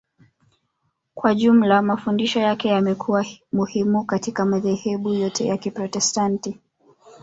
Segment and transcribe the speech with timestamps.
[1.15, 6.59] Kwa jumla mafundisho yake yamekuwa muhimu katika madhehebu yote ya Kiprotestanti